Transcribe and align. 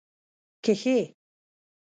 کښې 0.63 0.97